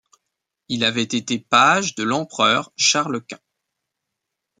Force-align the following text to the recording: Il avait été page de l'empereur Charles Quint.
Il 0.67 0.83
avait 0.83 1.03
été 1.03 1.37
page 1.37 1.93
de 1.93 2.01
l'empereur 2.01 2.71
Charles 2.75 3.21
Quint. 3.23 3.37